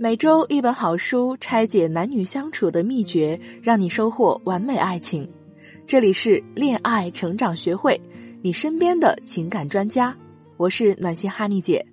[0.00, 5.28] 每周一本好书，拆解男女相处的秘诀，让你收获完美爱情。
[5.88, 8.00] 这里是恋爱成长学会，
[8.40, 10.16] 你身边的情感专家。
[10.56, 11.84] 我是暖心哈尼姐。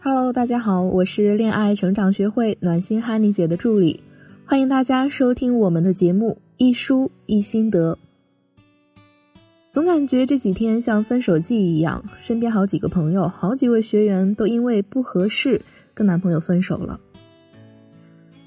[0.00, 4.02] Hello，大家好，我是恋爱成长学会暖心哈尼姐的助理，
[4.46, 7.92] 欢迎大家收听我们的节目《一书一心得》。
[9.74, 15.62] 总感觉这几天像分手季一样，身边好几个朋友、好几位学员都因为不合适
[15.94, 17.00] 跟男朋友分手了。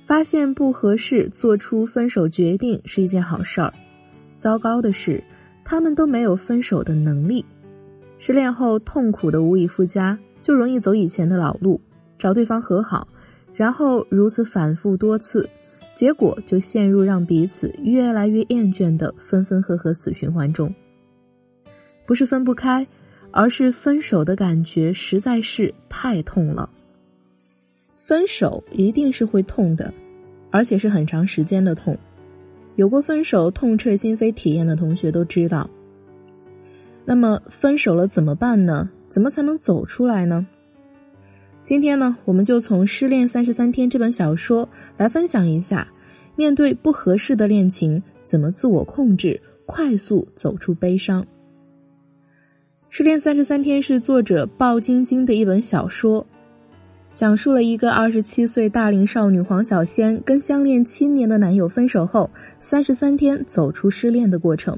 [0.05, 3.73] 发现不合适，做出分手决定是一件好事儿。
[4.37, 5.21] 糟糕的是，
[5.65, 7.43] 他们都没有分手的能力。
[8.19, 11.81] 失恋后痛苦的无以复加，就容易走以前的老路，
[12.17, 13.05] 找对方和好，
[13.53, 15.49] 然后如此反复多次，
[15.93, 20.73] 结果就陷入让彼此越来越厌倦的分分合合死循环中。
[22.07, 22.87] 不是分不开，
[23.29, 26.67] 而是分手的感觉实在是太痛了。
[27.93, 29.93] 分手一定是会痛的，
[30.49, 31.97] 而且是很长时间的痛。
[32.77, 35.69] 有过分手痛彻心扉体验的同学都知道。
[37.03, 38.89] 那么分手了怎么办呢？
[39.09, 40.47] 怎么才能走出来呢？
[41.63, 45.89] 今天呢，我们就从《失恋三十三天》这本小说来分享一下，
[46.37, 51.23] 面对不合适的恋情，怎么自我控制，快速走出悲伤。
[52.89, 56.25] 《失恋三十三天》是作者鲍晶晶的一本小说，
[57.13, 64.77] 讲述了一个二十七岁大龄少女黄小仙跟相恋七年的男友分手后，三十三天走出失恋的过程。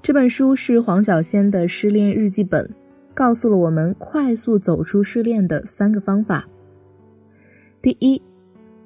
[0.00, 2.70] 这本书是黄小仙的失恋日记本，
[3.12, 6.46] 告诉了我们快速走出失恋的三个方法。
[7.82, 8.22] 第一，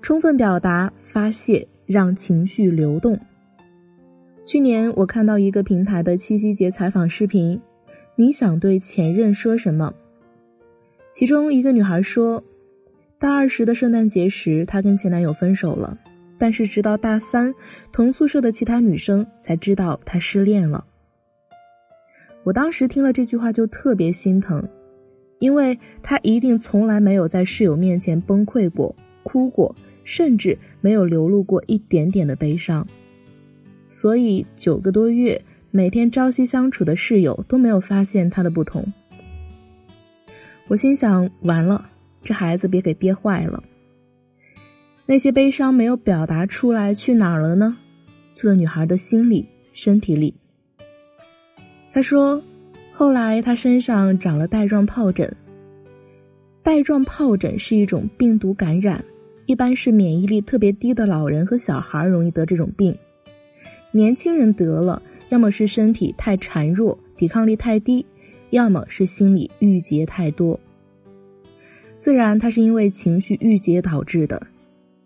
[0.01, 3.17] 充分表达、发泄，让情绪流动。
[4.45, 7.61] 去年我看到一个平台的七夕节采访视频。
[8.23, 9.92] 你想对前任说什么？
[11.12, 12.45] 其中一个女孩说，
[13.19, 15.98] 大二时的圣诞节时，她跟前男友分手了，
[16.39, 17.52] 但是直到大三，
[17.91, 20.86] 同宿舍的其他女生才知道她失恋了。
[22.45, 24.68] 我当时听了这句话就特别心疼，
[25.41, 29.74] 因为她一定从来没有在室友面前崩溃过、哭过，
[30.05, 32.86] 甚至没有流露过一点点的悲伤，
[33.89, 35.42] 所以九个多月。
[35.75, 38.93] 每天朝夕相处的室友都没有发现他的不同，
[40.69, 41.87] 我心想：完了，
[42.23, 43.65] 这孩子别给憋坏了。
[45.07, 47.75] 那些悲伤没有表达出来，去哪儿了呢？
[48.35, 50.35] 去了女孩的心里、身体里。
[51.91, 52.43] 他说，
[52.93, 55.35] 后来他身上长了带状疱疹。
[56.63, 59.03] 带状疱疹是一种病毒感染，
[59.47, 62.95] 一般是免疫力特别低的老人和小孩容易得这种病，
[63.91, 65.03] 年轻人得了。
[65.33, 68.05] 要么是身体太孱弱，抵抗力太低，
[68.51, 70.61] 要么是心理郁结太多。
[72.01, 74.47] 自然，它是因为情绪郁结导致的。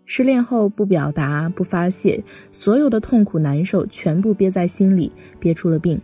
[0.05, 2.21] 失恋后不表达、不发泄，
[2.51, 5.97] 所有的痛苦难受全部憋在心里，憋出了病。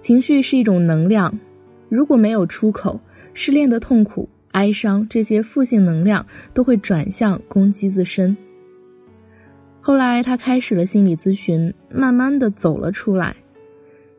[0.00, 1.36] 情绪是一种能量，
[1.88, 3.00] 如果没有出口，
[3.34, 6.24] 失恋的痛苦、哀伤这些负性能量
[6.54, 8.36] 都会转向攻击自身。
[9.90, 13.34] 后来，他开始了心理咨询，慢慢的走了出来。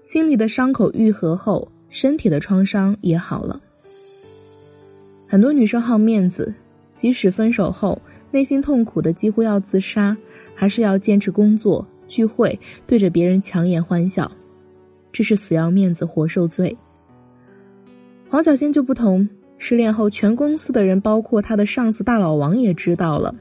[0.04, 3.58] 心里的伤口愈合后，身体的创伤也好了。
[5.30, 6.54] 很多女生好面子，
[6.94, 7.98] 即使分手后
[8.32, 10.18] 内心痛苦的几乎要自杀，
[10.54, 14.30] 还是要坚持工作、聚会，对着别人强颜欢笑，
[15.14, 16.76] 这是死要面子活受罪。
[18.30, 19.26] 黄小仙就不同，
[19.58, 23.34] 失恋后全公司的人，包括他的上司大老王也知道了。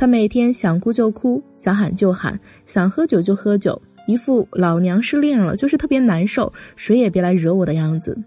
[0.00, 8.18] 他每天想哭就哭，想喊就喊，想喝酒就喝酒，一副老娘失恋了就是特别难受，谁也别来惹我的样子。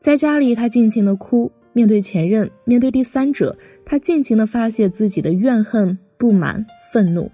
[0.00, 3.54] 在家里，他尽情的哭，面对前任，面对第三者，
[3.84, 7.30] 他尽情的发泄自己的怨恨、不满、愤怒。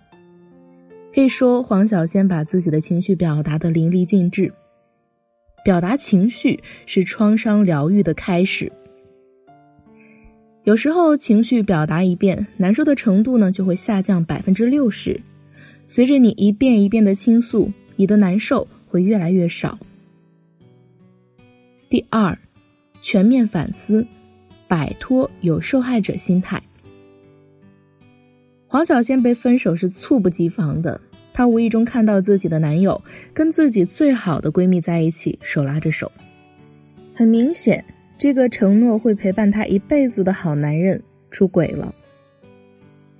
[1.14, 4.52] 可以说，黄小仙把自己的情绪表达的淋漓尽致。
[5.64, 8.72] 表达情绪是创伤疗愈的开始。
[10.64, 15.20] 有时候情绪表达一遍，难受的程度呢就会下降百分之六十。
[15.86, 19.78] 随着你一遍一遍的倾诉，你的难受会越来越少。
[21.88, 22.38] 第二，
[23.02, 24.06] 全面反思，
[24.68, 26.62] 摆脱有受害者心态。
[28.68, 31.00] 黄小仙被分手是猝不及防的，
[31.32, 33.02] 她无意中看到自己的男友
[33.34, 36.12] 跟自己最好的闺蜜在一起，手拉着手，
[37.14, 37.84] 很明显。
[38.20, 41.94] 这个承诺会陪伴她一辈子的好男人出轨了，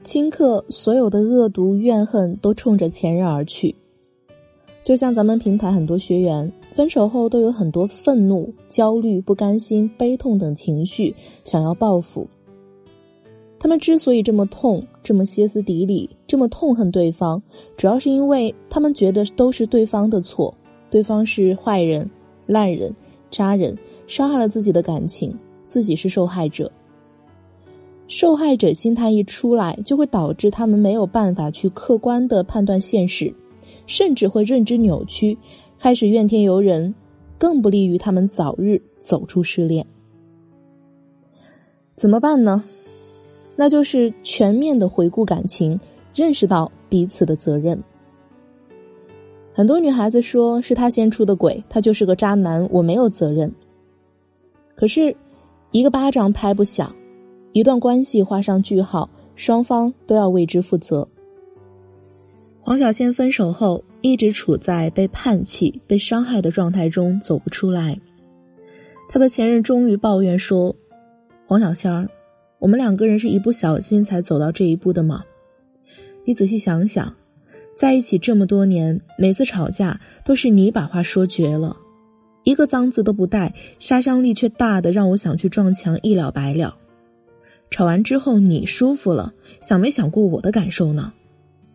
[0.05, 3.75] 顷刻所有的恶毒怨恨都冲着前任而去。
[4.85, 11.14] 就像咱们平台很多学员分手后都有很多愤怒、焦虑、不甘心、悲痛等情绪，
[11.44, 12.29] 想要报复。
[13.58, 17.43] 他们之所以这么痛、这么歇斯底里、这么痛恨对方，
[17.75, 20.55] 主要是因为他们觉得都是对方的错，
[20.91, 22.11] 对方是坏人、
[22.44, 22.94] 烂人、
[23.31, 23.75] 渣人，
[24.11, 25.33] 伤害了自己的感情，
[25.69, 26.69] 自己是受害者。
[28.09, 33.33] 受害者心态一出来，就会导致他们没有办法去客观的判断现实。
[33.87, 35.39] 甚至会认知扭曲，
[35.79, 36.93] 开始怨天尤人，
[37.39, 39.87] 更不利于他们早日走出失恋。
[41.95, 42.65] 怎么办呢？
[43.55, 45.79] 那就是全面的回顾感情，
[46.12, 47.81] 认识到彼此的责任。
[49.53, 53.53] 很多女孩子说是他先出的轨，他就是个渣男，我没有责任。
[54.81, 55.15] 可是，
[55.73, 56.97] 一个巴掌拍不响，
[57.53, 61.06] 一段关系画上句号，双方都要为之负责。
[62.62, 68.00] 黄小仙分手后，一直处在被叛弃、被伤害的状态中，走不出来。
[69.11, 70.75] 他的前任终于抱怨说
[71.47, 72.09] ：“黄小仙儿，
[72.59, 75.25] 我们两个人是一不小心才走到这一步的吗？
[76.25, 77.15] 你仔细想想，
[77.76, 81.76] 在一起这么多年，每次吵架都是你把话说绝了，
[82.42, 86.76] 一个脏字都不带，杀伤力却大的让我想去撞墙，一了百了。
[87.70, 91.12] 吵完之后你舒服了，想没想过我的感受呢？”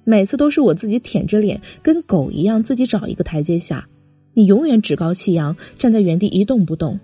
[0.07, 3.87] 每次都是我自己舔着脸，跟狗一样自己找一个台阶下，
[4.35, 6.99] 你永远趾高气扬，站在原地一动不动。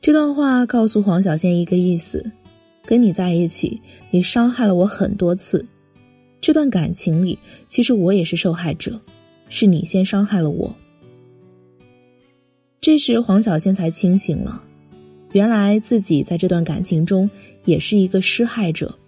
[0.00, 2.30] 这段话告诉黄小仙一个意思：
[2.86, 5.66] 跟你在一起，你伤害了我很多次，
[6.40, 7.38] 这段感情里，
[7.68, 8.98] 其实我也是受害者，
[9.48, 10.74] 是你先伤害了我。
[12.80, 14.62] 这时黄小仙才清醒了，
[15.32, 17.30] 原来自己在这段感情中
[17.64, 18.98] 也是一个施害者。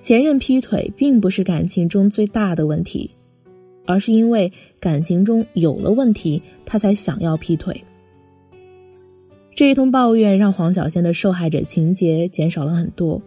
[0.00, 3.10] 前任劈腿并不是感情中最大的问题，
[3.86, 7.82] 而是因为感情中有了问题，他才想要劈腿。
[9.54, 13.22] 这一通抱怨让黄小仙的受害者情节减少了很多，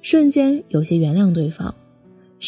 [0.00, 1.74] 瞬间有些原谅对方，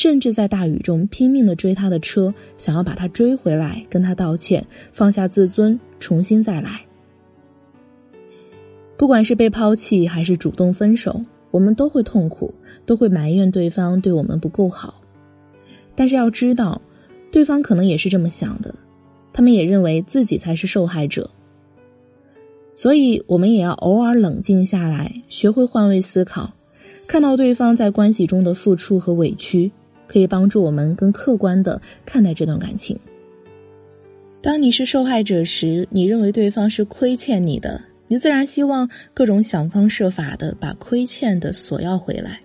[0.01, 6.83] 甚至在大雨中拼命的追他的车，想要把他追回来，跟他道歉，放下自尊，重新再来。
[8.97, 12.55] 不管是被抛弃还是主动分手，我们都会痛苦。
[12.87, 15.03] 都会埋怨对方对我们不够好，
[15.97, 16.81] 但是要知道，
[17.33, 18.77] 对方可能也是这么想的，
[19.33, 21.31] 他们也认为自己才是受害者。
[22.73, 26.53] 所以，我们也要偶尔冷静下来，学会换位思考，
[27.09, 29.73] 看到对方在关系中的付出和委屈，
[30.09, 32.99] 可以帮助我们更客观的看待这段感情。
[34.41, 42.41] 当你是受害者时，你认为对方是亏欠你的，你自然希望各种想方设法的把亏欠的索要回来。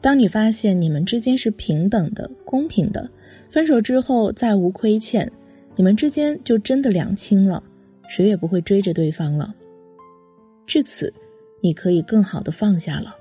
[0.00, 3.08] 当你发现你们之间是平等的、公平的，
[3.48, 5.30] 分手之后再无亏欠，
[5.76, 7.62] 你们之间就真的两清了，
[8.08, 9.54] 谁也不会追着对方了。
[10.66, 11.12] 至此，
[11.62, 13.14] 你可以更好的放下了。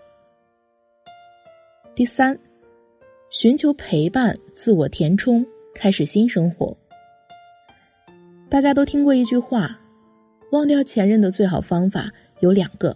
[1.95, 2.37] 第三，
[3.33, 5.43] 寻求陪伴，自我填充，
[5.73, 6.77] 开始新生活。
[8.47, 9.79] 大家都听过一句话：
[10.51, 12.95] 忘掉前任的最好方法有两个，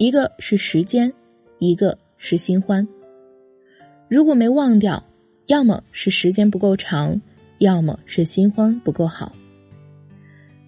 [0.00, 1.12] 一个是时间，
[1.60, 2.86] 一个是新欢。
[4.08, 5.00] 如果没忘掉，
[5.46, 7.20] 要么是时间不够长，
[7.58, 9.30] 要么是新欢不够好。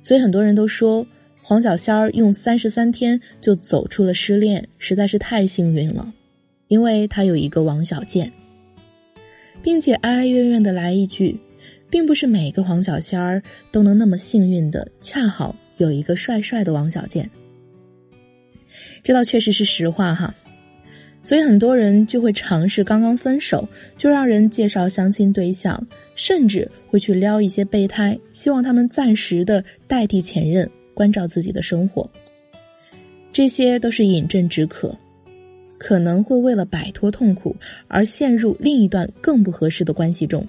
[0.00, 1.04] 所以很多人都说
[1.42, 6.14] 黄小仙儿用三十三天就走出了失恋，实在是太幸运了，
[6.68, 8.32] 因为他有一个王小贱，
[9.62, 11.38] 并且哀哀怨怨的来一句，
[11.88, 17.30] 并不是每个黄小仙儿都能那么幸运的，恰好有一个帅帅的王小贱。
[19.02, 20.34] 这倒确实是实话哈。
[21.24, 32.10] 所以很多人就会尝试刚刚分手就让人介绍相亲对象，甚至会去撩一些备胎，希望他们暂时的代替前任关照自己的生活。
[33.32, 34.98] 这些都是饮鸩止渴，
[35.84, 37.56] 可能会为了摆脱痛苦
[37.88, 40.46] 而陷入另一段更不合适的关系中。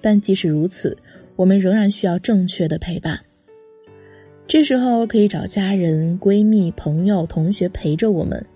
[0.00, 0.96] 但即使如此，
[1.34, 3.18] 我们仍然需要正确的陪伴。
[4.46, 8.46] 这时候可以找家人、闺蜜、朋友、同学陪着我们。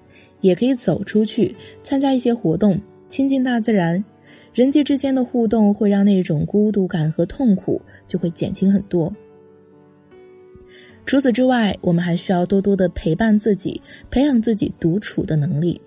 [0.41, 2.79] 也可以走出去参加一些活动，
[3.09, 4.05] 亲近大自然，
[4.53, 9.13] 人际之间的互动会让那种孤独感和痛苦就会减轻很多。
[11.07, 13.81] 除此之外，我们还需要多多的陪伴自己，
[14.11, 15.81] 培养自己独处的能力。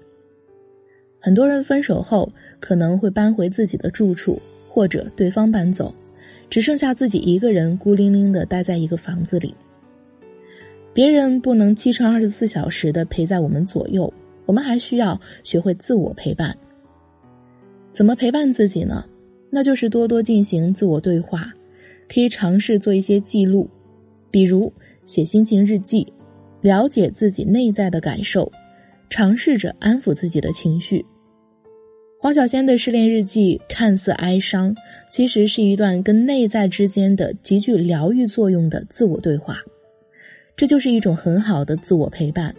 [1.20, 5.94] 很多人分手后可能会搬回自己的住处，或者对方搬走，
[6.50, 9.54] 只剩下自己一个人孤零零的待在一个房子里。
[10.94, 14.12] 别人不能七乘二十四小时的陪在我们左右。
[14.46, 16.58] 我们还需要学会自我陪伴。
[17.92, 19.04] 怎么陪伴自己呢？
[19.50, 21.54] 那就是多多进行自我对话，
[22.08, 23.70] 可以尝试做一些记录，
[24.32, 24.72] 比如
[25.08, 26.06] 写心情日记，
[26.62, 28.52] 了解自己内在的感受，
[29.10, 31.04] 尝试着安抚自己的情绪。
[32.20, 34.76] 黄小仙的失恋日记看似哀伤，
[35.10, 39.58] 其实是一段跟内在之间的极具疗愈作用的自我对话，
[40.56, 42.54] 这就是一种很好的自我陪伴，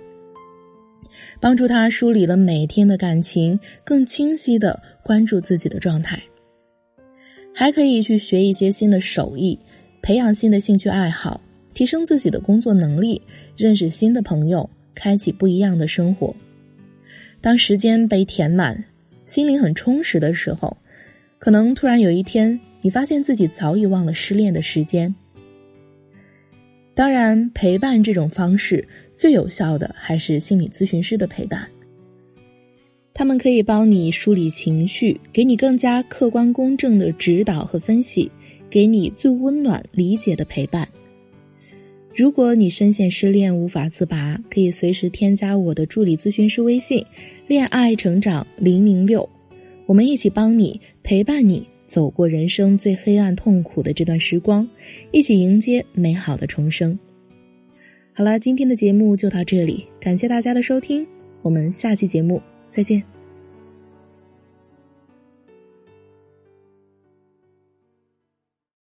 [1.40, 6.22] 帮助他梳理了每天的感情，更清晰的关注自己的状态。
[7.52, 9.58] 还可以去学一些新的手艺，
[10.00, 11.40] 培养新的兴趣爱好，
[11.78, 13.22] 提升自己的工作能力，
[13.56, 16.34] 认识新的朋友，开启不一样的生活。
[17.40, 18.84] 当时间被填满。
[19.26, 20.76] 心灵很充实的时候，
[21.38, 25.14] 可能突然有一天，你发现自己早已忘了失恋的时间。
[26.94, 31.64] 当然，陪伴这种方式最有效的还是心理咨询师的陪伴。
[33.14, 38.28] 他们可以帮你梳理情绪，给你更加客观公正的指导和分析，
[38.68, 40.88] 给你最温暖理解的陪伴。
[42.18, 47.06] 如果你深陷失恋无法自拔，可以随时添加我的助理咨询师微信
[47.46, 49.28] “恋爱成长零零六”，
[49.86, 54.68] 我们一起帮你陪伴你走过人生最黑暗痛苦的这段时光，
[55.12, 56.98] 一起迎接美好的重生。
[58.12, 61.06] 好了，今天的节目就到这里，感谢大家的收听，
[61.40, 63.17] 我们下期节目再见。